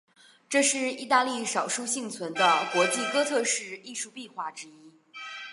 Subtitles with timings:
[0.49, 4.73] 这是意大利少数幸存的国际哥特式艺术壁画之一。